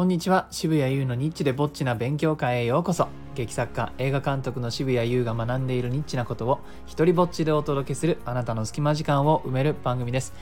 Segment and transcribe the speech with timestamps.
[0.00, 0.46] こんにちは。
[0.50, 3.08] 渋谷優のニッチでぼっちな勉強会へようこそ。
[3.34, 10.32] 劇作家映画監督の渋谷優が学んでいるニッチなことを一人ぼっちでお届けするあなたの隙間時間を埋める番組です。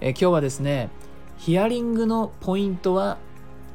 [0.00, 0.90] え今日はですね
[1.36, 3.18] ヒアリングのポイントは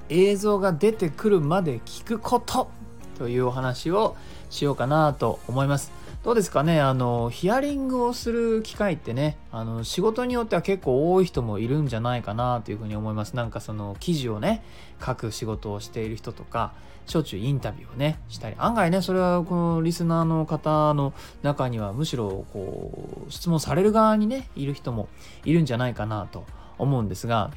[0.07, 2.69] 映像が出てくるまで聞くこと
[3.17, 4.15] というお話を
[4.49, 6.02] しようかなと思います。
[6.23, 6.79] どうですかね？
[6.79, 13.35] あのヒアリングをする機会ってねあの仕事によっては結構多い人もいるんじゃないかなというふうに思います。
[13.35, 14.63] なんかその記事をね
[15.05, 16.71] 書く仕事をしている人とか
[17.05, 18.55] しょっちゅうインタビューをねしたり。
[18.57, 25.09] 案外ねそれはこのリスナーの方の中にはむしろこう質問される側にねいる人も
[25.43, 26.45] いるんじゃないかなと
[26.77, 27.51] 思うんですが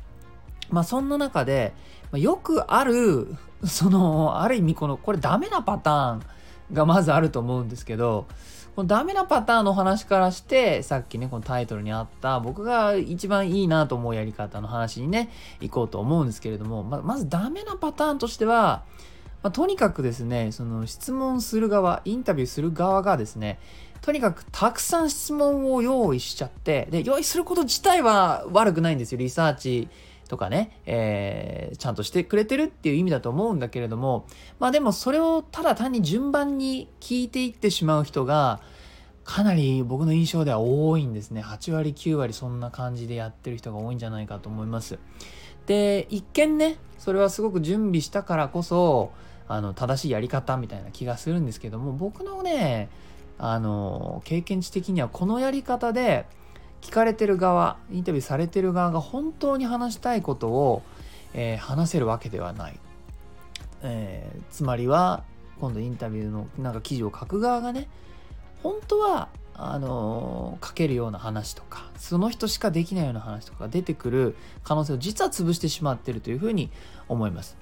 [0.71, 1.73] まあそんな中で
[2.13, 6.23] よくあるそのある意味このこれダメなパターン
[6.73, 8.27] がまずあると思うんですけど
[8.77, 15.31] このダメなパターンの話からしてさっきねこのタイトルにあった僕が一番いいなと思うやり方の話にね
[15.61, 18.85] 行こうと思うんですけれどもままずダメなパターンとしては、
[19.43, 23.59] まあ、とにかくですねその質問する側インタビューする側がですね
[24.03, 29.89] とにかくたくさん質問を用意しちゃってで用意すること自体は悪くないんですよリサーチ
[30.29, 34.27] とかね、えー、ちゃんとしてくれてるっていう意味だと思うんだけれども、
[34.59, 38.61] まあでもそれをただ単に順番に聞いていってしまう人が、
[39.25, 41.43] かなり僕の印象では多いんですね。
[41.43, 44.99] 8割、9割そんな感じでやってる人が多いんじゃないかと思います。
[45.67, 49.11] で、一見ね、それはすごく準備したからこそ、
[49.49, 52.89] あの、正しいやり方みたいな気がするんですけども、僕のね、
[53.39, 56.27] あの、経験値的にはこのやり方で、
[56.87, 60.85] 聞かれてる側インタビューされてる側が本当に話したいことを、
[61.35, 62.79] えー、話せるわけではない、
[63.83, 65.25] えー、つまりは
[65.61, 67.89] 今度インタビューのなんか記事を書く側がね
[68.63, 76.71] 本当はあのー、書けるような話とかその人しかできないような話とかが出てくる可能性を実は潰してしまってるというふうに
[77.09, 77.57] 思います。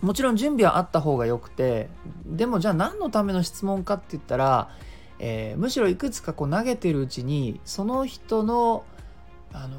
[0.00, 1.88] もちろん準備はあった方がよくて
[2.26, 4.70] でもじゃあ何のための質問かって言ったら
[5.18, 8.84] えー、むしろいくつかこう投げてるうちにその人の
[9.52, 9.78] あの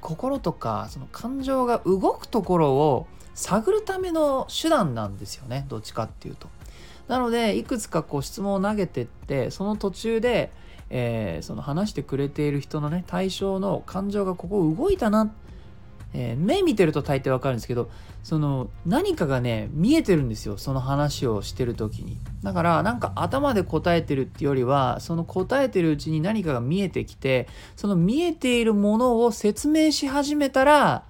[0.00, 6.48] 心とかその感情が動くところを探るための手段なんですよねどっちかっていうと。
[7.08, 10.52] なのでいくつかこう質問を投げてってその途中で、
[10.90, 15.30] えー、その話してくれている人のね対象の感情がここ動いたなっ
[16.14, 17.90] えー、目見てると大抵わかるんですけど
[18.22, 22.18] その何かがね見えてるんですよその話をしてる時に。
[22.42, 31.04] だからなんか頭で答えてるっていうよりはその答えてるうちに何かが見えてきてその見えているものを説明し始めたら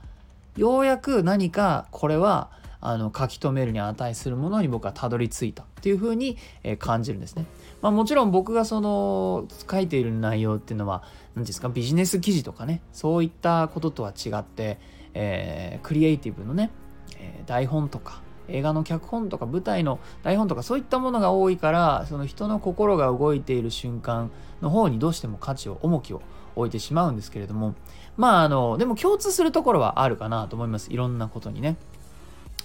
[0.56, 2.50] ようやく何かこれは
[2.84, 7.46] あの書き留めるに値するものに僕はたどり着いたっていうふうに、え感じるんですね。
[7.80, 11.02] まあ、もちろん僕がその書いている内容っていうのは
[11.34, 14.78] 何ですかビジネス記事とかねそういったこととは違って、
[15.14, 16.70] えー、クリエイティブのね、
[17.18, 26.22] え、台本とか映画の脚本とか舞台の台本とかそういったものが多いからその人の心が動いている瞬間の方にどうしても価値を重きを
[26.54, 27.74] 置いてしまうんですけれども
[28.16, 31.76] まああのでも共通するところはあるかなと思いますいろんなことにね。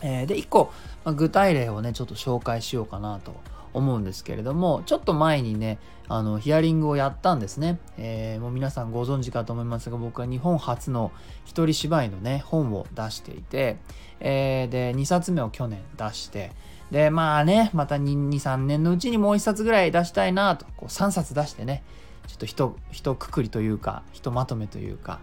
[0.01, 0.71] えー、で1個、
[1.03, 3.35] まあ、具体例をねちょっと紹介しようかなと
[3.73, 5.77] 思うんですけれどもちょっと前にね
[6.09, 11.11] あのヒアリングをやったんですね、えー、もう皆さんご存知かと思いますが僕は日本初の
[11.45, 13.77] 一人芝居のね本を出していて、
[14.19, 16.51] えー、で2冊目を去年出して
[16.91, 21.83] でまあねまた23年のうちにもう1冊ぐらい出したいなとこう3冊出してね
[22.27, 25.19] ちょっとひとひとくくりというかひとまとめというか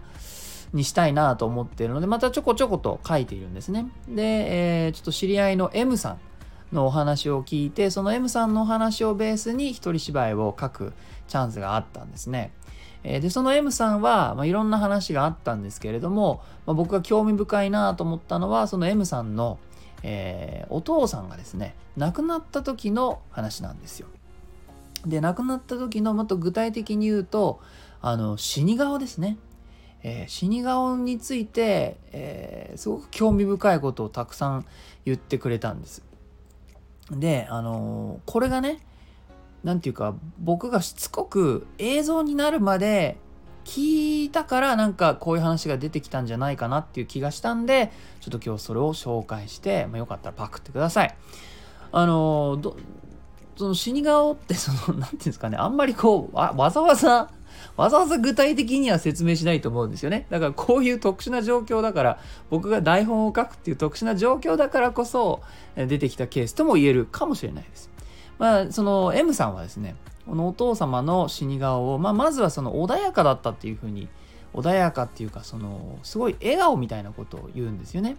[0.75, 6.19] にしたいなと思ってるのでまたちょこちょこと書いているんですねで、えー、ちょっと知り合いの M さん
[6.75, 10.93] のお話を聞いてその M さんのお話をベースに一人芝居を書く
[11.27, 12.51] チャンスがあったんですね。
[13.03, 19.59] でその M さんは、まあ、いろんな話があったんですけれども、まあ、僕が興味深いなと思ったのはその M さんの、
[20.01, 24.07] えー、お父さんがですね亡くなった時の話なんですよ。
[25.05, 27.59] で亡くなった時のもっと具体的に言うと
[28.01, 29.37] あの死に顔ですね。
[30.07, 34.65] えー、死に顔について、えー、すごく興味深いことをたくさん
[35.03, 36.03] 言ってくれたんです。
[37.09, 38.85] で、あのー、これがね、
[39.63, 43.17] 何て言うか、僕がしつこく映像になるまで
[43.63, 47.91] 聞いたからなんかこういう話が出てきたんじゃないかなっていう気がしたんで、
[48.21, 51.17] ちょっと今日それを紹介して、まあ、よかったらパクってください。
[51.91, 52.75] あのー、
[53.57, 57.31] その死に顔ってその、何て言うんですかね、あんまりこう、わざわざ
[57.77, 60.25] わざわざ具体的には説明しないと思うんですよね。
[60.29, 62.19] だからこういう特殊な状況だから、
[62.49, 65.41] 僕が台本を書くっていう特殊な状況だからこそ
[65.75, 67.89] 出てきたケースとも言えるかもしれないです。
[68.37, 74.09] まあ、その M さんはですね、このお父様の死に顔を、まあ、まずはその穏やかだったっていうふうに、
[74.53, 78.17] 穏やかっていうか、その、すごい笑顔みたいなことを言うんですよね。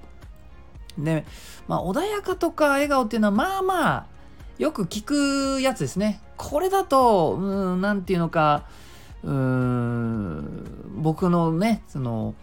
[0.98, 1.24] で、
[1.68, 4.06] まあ、穏やかとか笑顔っていうのはまあまあ
[4.58, 6.20] よく聞くやつですね。
[6.36, 8.64] これだと、うん、なんていうのか、
[9.24, 10.66] うーん、
[11.02, 12.34] 僕のね、その、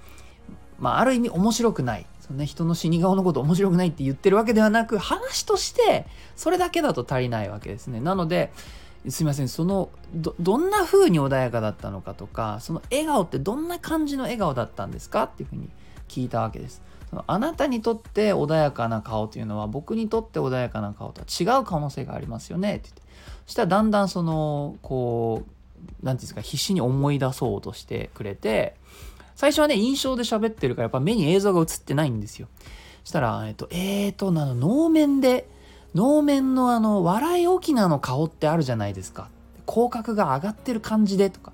[0.79, 2.05] まあ、ある意味面白くない。
[2.19, 6.05] そのね、人の死に顔のこと面白くないって言ってるわけではなく、話として、
[6.35, 7.99] それだけだと足りないわけですね。
[7.99, 8.51] なので、
[9.09, 15.69] すいません、その、ど、どんな風に穏やかだったのかとか、その笑顔ってどんな感じの笑顔だったんですかっていうふうに
[16.07, 16.81] 聞いたわけです。
[17.13, 23.01] そのあなたにとって穏やかな顔というのは僕にとって穏やかな顔とは違う可能性がありますよねって言って
[23.45, 25.51] そしたらだんだんそのこう
[26.03, 28.75] 何て言うんですか必死に思い出そうとしてくれて
[29.35, 32.47] 最初はね印象で喋ってるからやっぱ目に映像が映ってないんですよ。
[33.03, 35.50] そしたらえっとえーとなの能面で
[35.95, 39.29] 能面のあの笑い沖縄の顔ってあるじゃないですか。
[39.65, 41.53] 口角が上がってる感じでとか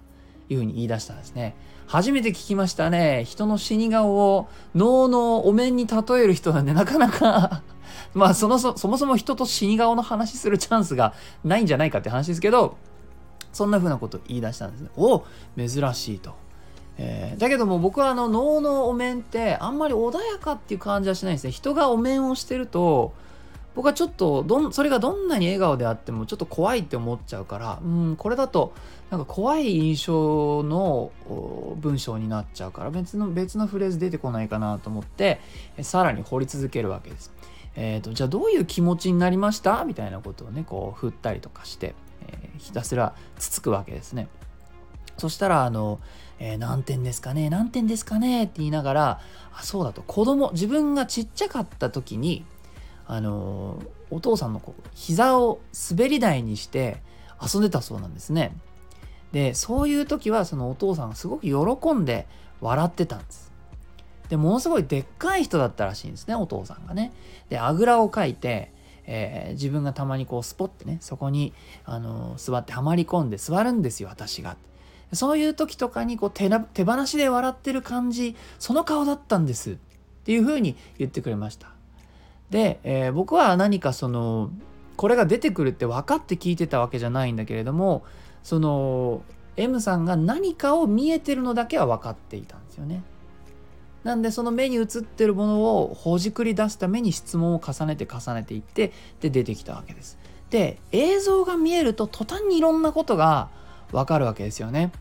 [0.49, 1.55] いうふうに言い出したんですね。
[1.87, 3.23] 初めて聞きましたね。
[3.25, 7.63] 人の死に顔を能のお面に例える人なんでなかなか
[8.13, 11.13] まあそのそ、そもそも人と死に顔の話するチャンスが
[11.43, 12.77] ないんじゃないかって話ですけど、
[13.53, 14.89] そんな風なことを言い出したんですね。
[14.97, 15.23] お
[15.57, 16.33] 珍しいと。
[16.97, 21.51] えー、だけども僕はあの能のお面ってあんまり穏やかっていう感じはしないんですね。
[21.51, 23.13] 人がお面をしてると、
[23.75, 28.73] 僕はちょっとどんそれがどんなに笑顔であってもちょっと怖いって思っちゃうからうんこれだと
[29.09, 31.11] なんか怖い印象の
[31.77, 35.39] 文章になっちゃうから別の別のフレーズ出てこないかなと思って
[35.81, 37.31] さらに掘り続けるわけです。
[37.75, 39.85] えーと、じゃあどういう気持ちになりました？
[39.85, 41.93] みたいなことをねこう振ったりとかして、
[42.27, 44.27] え、ひたすらつつくわけですね。
[45.17, 45.99] そしたらあの、
[46.39, 49.21] えー、何点ですかね何点ですかねって言いながら
[49.53, 52.45] あそうだと子供自分がちっちゃかった時に
[53.05, 53.81] あの
[54.11, 55.59] お父さんのこう膝を
[55.91, 57.01] 滑り台にして
[57.41, 58.55] 遊んでたそうなんですね。
[59.31, 62.27] でそういう時はそのお父さんがすごく喜んで
[62.61, 63.51] 笑ってたんです。
[64.29, 67.11] でものすごいでっかい人だったらしいんですねお父さんがね。
[67.49, 68.71] であぐらをかいて、
[69.11, 71.51] えー、自分がたまにこうスポッてねそこに、
[71.83, 74.55] あの座ってはまり込んで座るんですよ私が。
[75.11, 79.75] そういう時とかにこう手手放しで笑ってる感じその顔だったんですっ
[80.23, 81.71] ていうふうに言ってくれました。
[82.51, 84.51] で、えー、僕は何かその
[84.95, 88.03] これが出てくるって分かって聞いてたわけじゃないんだけれども
[88.43, 89.23] その
[89.57, 93.01] M さんが何かを見えてるのだけは分かっていたんですよね。
[94.03, 100.17] なんでその目に映ってるものをほじくり出すために質問を重ねて重ねていってで出てきたわけです。
[100.49, 103.49] で映像が見えると途端にいろんなことが
[103.91, 104.91] 分かるわけですよね。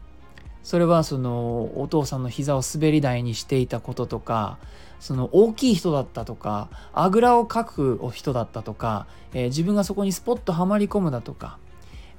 [0.63, 4.59] それはそのお父さんの膝を滑り台にしていたこととか
[5.01, 11.59] その大きい人だったとかあぐらをかく人だったとか、えー、自分がそこにスポッとはまり込むだとか、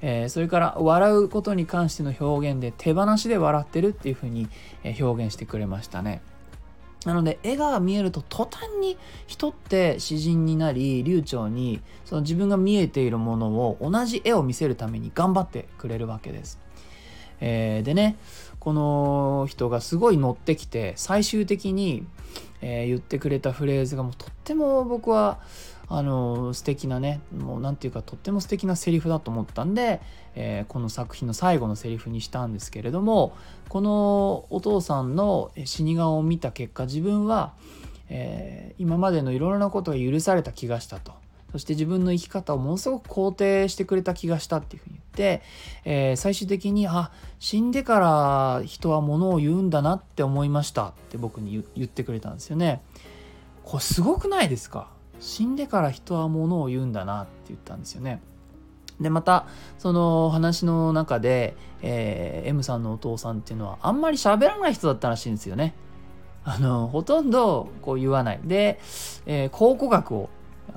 [0.00, 4.48] えー、それから笑うことに関しての表現で手放しで笑ってるっていうふうに
[4.98, 6.22] 表現してくれましたね。
[7.04, 16.58] なので絵が見えると途端に人って詩人になり流暢にその自分が見えているものを同じ絵を見せるために頑張ってくれるわけです。
[17.40, 18.16] えー、でね
[18.58, 22.04] この人がすごい乗ってきて最終的に
[22.62, 25.40] えー、言ってくれたフレーズがもうとっても僕は
[25.88, 30.00] あの素敵なねもう何て言うかとっても素敵なセリフだと思ったんで、
[30.36, 33.34] えー、この作品の最後のセリフにしたんですけれども
[33.68, 37.54] このお父さんの死に顔を見た結果自分は、
[38.08, 41.12] えー、今までのいろいろなことが許された気がしたと。
[41.52, 45.04] そして自分の生き方をものすごく肯定してくれた気がしたっていうふうに言っ
[45.38, 45.42] て、
[45.84, 52.82] えー、最終的にあ死んでから人はものを言うんだなって思いましたって僕に言ってくれたんですよね。
[53.64, 54.88] これすごくないですか？
[55.20, 58.22] 死んでから人はものを言うんだなって言ったんですよね。
[59.00, 59.46] でまた
[59.78, 65.74] その話の中で、えー、M さんのお父さんっていうのはあんまり喋らない人だったらしいんですよね。
[66.42, 68.40] あのほとんどこう言わない。
[68.44, 68.80] で、
[69.26, 70.30] えー、考古学を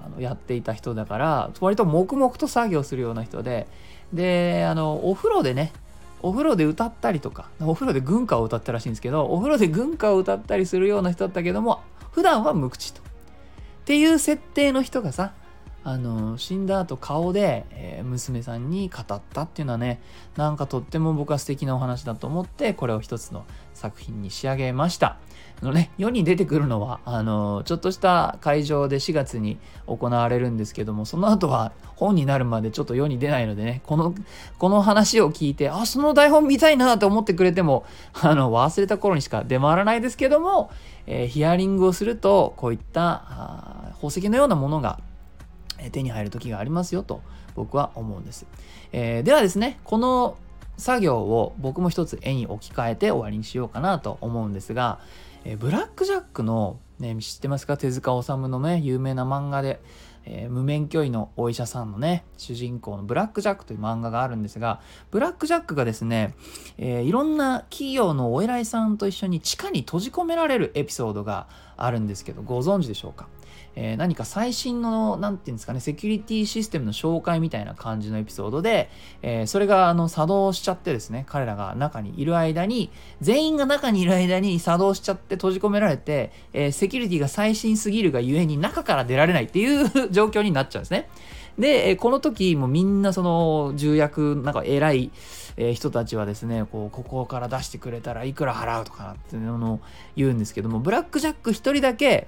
[0.05, 3.67] あのやっていた人だから割と黙々と作業するような人で
[4.13, 5.71] であのお風呂でね
[6.21, 11.81] お風呂で歌ったりとかお風呂で軍歌を歌ったらしいんですけどお風呂で軍歌を歌ったりするような人だったけども
[12.12, 13.01] 普段は無口と。
[13.01, 13.03] っ
[13.85, 15.33] ていう設定の人がさ
[15.83, 20.00] あの死んだ後顔で、えー、娘さんに語ったっていうのはね
[20.38, 25.17] なんかとっても僕は素敵なお話だと思ってこれを一つの作品に仕上げました
[25.63, 34.13] のね世に出てくるのはあのちょっとした会場で4月に行われるんですけどもその後は本になるまでちょっと世に出ないのでねこの
[34.60, 40.70] この話を聞いてあその台本見たいなと思ってくれてもあの忘れた頃にしか出回らないですけども、
[41.08, 45.00] えー、ヒアリングをするとこういった宝石のようなものが
[45.91, 47.22] 手に入る時がありますよと
[47.55, 48.46] 僕は思うんです。
[48.91, 50.38] えー、ではですね、この
[50.77, 55.00] 作業を僕も一つ絵に置き換えて終わりにしようかなと思うんですが、
[55.45, 57.77] えブラック・ジャックの、ね、知ってますか？
[57.77, 59.81] 手塚治虫のね有名な漫画で、
[60.25, 64.79] えー、無免許医のお医者さんのね主人公のブラック・ジャックという漫画があるんですが
[65.12, 66.33] ブラック・ジャックがですね、
[66.77, 73.27] えー、いろんな企業のお偉いさんと一緒に地下に閉じ込められるエピソードがあるんですけどご存知でしょうか？
[73.75, 78.89] えー、何か最新の、なんていうんですかね、セキュリティシステムの紹介みたいな感じのエピソードで、
[79.22, 82.91] えー、それがあの作動しちゃってですね、彼らが中にいる間に、
[83.22, 91.10] 全員が中にいる間に作動しちゃって閉じ込められて、えー、セキュリティが最新すぎるがゆえに中から出られないっていう 状況になっちゃうんですね。
[91.57, 95.12] で、この時、もみんなその重役、なんか偉い、
[95.55, 99.79] え人たちはですね、こう、ここから出してくれたらいくら払うとかなっていうのを
[100.15, 102.27] 言うんですけども、ブラックジャック一人だけ、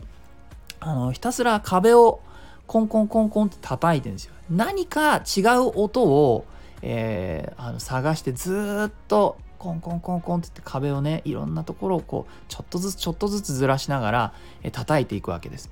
[0.85, 2.21] あの、ひたすら壁を
[2.67, 4.33] コンコンコンコンって叩いてるんですよ。
[4.51, 6.45] 何か違う音を、
[6.83, 15.71] えー、あの探してずっとコンコンコンコンってって壁をねいろんなところをこうちょっとずつちょっとずつずらしながら、えー、叩いていくわけです。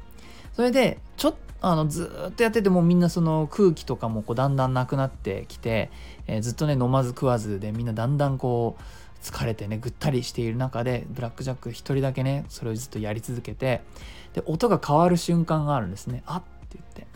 [0.53, 5.89] それでちょっあのずっとやっててもみんなその空気とかもこうだんだんなくなってきて、
[6.27, 8.83] えー、ずっとね飲まず食わずでみんなだんだんこう
[9.23, 13.81] 疲れてねぐったりしている中でブラック・ジャック一人だけねそれをずっとやり続けて
[14.33, 16.23] で音が変わる瞬間があるんですね。
[16.25, 17.07] あって言って、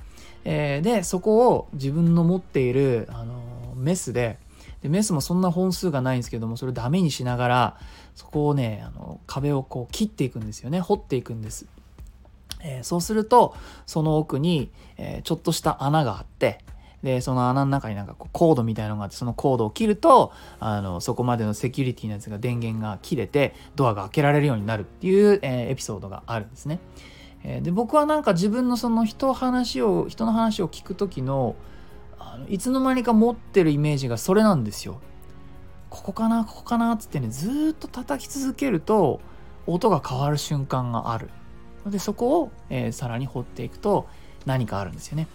[0.46, 4.38] えー、でそこを自分の持っている、あのメスで
[4.82, 7.78] でメスもそんな本数がないんですけどもそれをダメにしながら
[8.16, 10.80] そこをねあの壁をこう切っていくんですよね。
[10.80, 11.66] 掘っていくんです、
[12.62, 16.60] えー、そうするとその奥に、えー、ちょっとした穴があって
[17.04, 26.80] で、その穴の中になんかコードみたいのがあって、そのコードを切ると、あの、そこまでのセキュリティのやつが電源が切れて、ドアが開けられるようになるっていう、えー、エピソードがあるんですね。
[27.44, 31.56] えー、で、僕はなんか自分のその人話を、人の話を聞く時の、
[32.20, 35.00] あのいつの間にか持ってるイメージがそれなんですよ。
[35.89, 39.22] ここかな、ここかなっつってね、ずっと叩き続けると、
[39.68, 41.30] 音が変わる瞬間がある。
[41.86, 44.08] で、そこを、えー、さらに掘っていくと
[44.46, 45.27] 何かあるんですよね。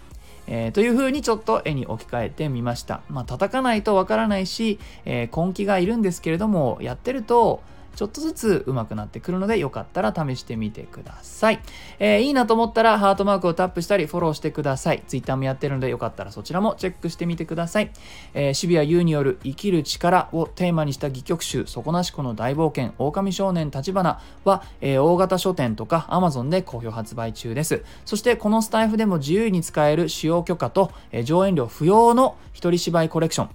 [0.47, 3.01] えー、というふうにちょっと絵に置き換えてみました。
[3.09, 7.61] まあ、叩かないとわからないし、えー、根気がいるんですけれども、やってると、
[7.95, 11.59] ちょっとずつ上手くなってくるので、よかったら試してみてください。
[11.99, 15.03] えー、いいなと思ったら、ハートマークをタップしたり、フォローしてください。
[15.07, 17.91] Twitter もやってるので、よかったらそちらもチェックしてみてください。
[18.33, 27.83] えー、渋谷優による生きる力をテーマにした戯曲集、底なし子の大冒険、狼少年立花は、えー、大型書店とか Amazon で好評発売中です。
[28.05, 33.49] そして、このスタイフでも自由に使える使用許可と、えー、上演料不要の一人芝居コレクション、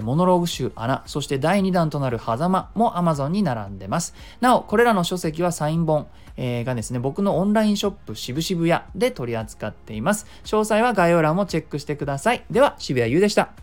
[0.00, 4.14] モノローグ集穴、そして第2弾となる狭間も Amazon に並んでます。
[4.40, 6.06] なお、これらの書籍はサイン本、
[6.36, 10.26] えー、がですね、僕のオンラインショップ渋々屋で取り扱っています。
[10.44, 12.44] 詳細は概要欄もチェックしてください。
[12.50, 13.61] では、渋谷優でした。